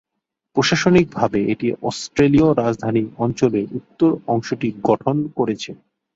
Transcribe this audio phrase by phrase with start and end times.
[0.55, 5.71] প্রশাসনিকভাবে এটি অস্ট্রেলীয় রাজধানী অঞ্চলের উত্তর অংশটি গঠন করেছে।